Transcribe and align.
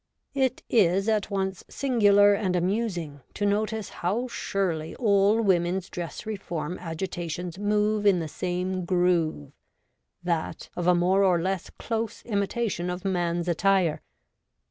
It 0.33 0.63
is 0.67 1.07
at 1.07 1.29
once 1.29 1.63
singular 1.69 2.33
and 2.33 2.55
amusing 2.55 3.21
to 3.35 3.45
notice 3.45 3.89
how 4.01 4.27
surely 4.29 4.95
all 4.95 5.39
women's 5.43 5.91
dress 5.91 6.25
reform 6.25 6.79
agitations 6.79 7.59
move 7.59 8.07
in 8.07 8.17
the 8.19 8.27
same 8.27 8.83
groove— 8.85 9.51
that 10.23 10.69
of 10.75 10.87
a 10.87 10.95
more 10.95 11.23
or 11.23 11.39
less 11.39 11.69
close 11.69 12.21
40 12.23 12.29
REVOLTED 12.29 12.29
WOMAN. 12.29 12.33
imitation 12.39 12.89
of 12.89 13.05
man's 13.05 13.47
attire. 13.47 14.01